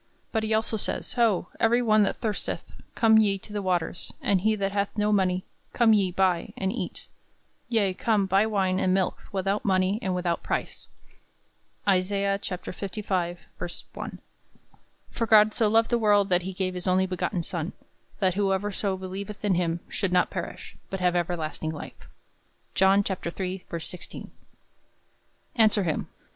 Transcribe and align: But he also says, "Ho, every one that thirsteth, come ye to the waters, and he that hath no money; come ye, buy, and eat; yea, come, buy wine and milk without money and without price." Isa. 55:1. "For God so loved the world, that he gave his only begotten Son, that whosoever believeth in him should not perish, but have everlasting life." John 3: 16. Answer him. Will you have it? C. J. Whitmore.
But 0.31 0.41
he 0.41 0.51
also 0.51 0.77
says, 0.77 1.13
"Ho, 1.13 1.49
every 1.59 1.83
one 1.83 2.01
that 2.01 2.17
thirsteth, 2.21 2.63
come 2.95 3.19
ye 3.19 3.37
to 3.37 3.53
the 3.53 3.61
waters, 3.61 4.11
and 4.19 4.41
he 4.41 4.55
that 4.55 4.71
hath 4.71 4.89
no 4.97 5.11
money; 5.13 5.45
come 5.73 5.93
ye, 5.93 6.11
buy, 6.11 6.53
and 6.57 6.73
eat; 6.73 7.05
yea, 7.69 7.93
come, 7.93 8.25
buy 8.25 8.47
wine 8.47 8.79
and 8.79 8.95
milk 8.95 9.19
without 9.31 9.63
money 9.63 9.99
and 10.01 10.15
without 10.15 10.41
price." 10.41 10.87
Isa. 11.87 12.15
55:1. 12.43 14.17
"For 15.11 15.27
God 15.27 15.53
so 15.53 15.67
loved 15.67 15.91
the 15.91 15.99
world, 15.99 16.29
that 16.29 16.41
he 16.41 16.53
gave 16.53 16.73
his 16.73 16.87
only 16.87 17.05
begotten 17.05 17.43
Son, 17.43 17.73
that 18.17 18.33
whosoever 18.33 18.71
believeth 18.97 19.45
in 19.45 19.53
him 19.53 19.81
should 19.87 20.11
not 20.11 20.31
perish, 20.31 20.75
but 20.89 20.99
have 20.99 21.15
everlasting 21.15 21.69
life." 21.69 22.07
John 22.73 23.03
3: 23.03 23.63
16. 23.77 24.31
Answer 25.57 25.83
him. 25.83 25.83
Will 25.83 25.83
you 25.83 25.83
have 25.83 25.83
it? 25.83 25.83
C. 25.83 25.83
J. 25.83 25.83
Whitmore. 25.83 26.07